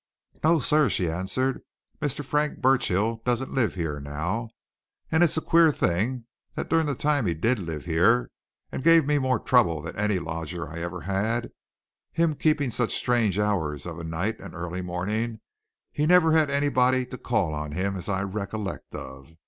[0.43, 1.61] "No, sir," she answered.
[2.01, 2.25] "Mr.
[2.25, 4.49] Frank Burchill doesn't live here now.
[5.11, 8.31] And it's a queer thing that during the time he did live here
[8.71, 11.51] and gave me more trouble than any lodger I ever had,
[12.13, 15.39] him keeping such strange hours of a night and early morning,
[15.91, 19.35] he never had nobody to call on him, as I recollect of!